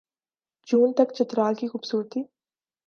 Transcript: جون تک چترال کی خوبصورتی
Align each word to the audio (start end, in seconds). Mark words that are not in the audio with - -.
جون 0.67 0.89
تک 0.97 1.09
چترال 1.17 1.53
کی 1.59 1.67
خوبصورتی 1.71 2.21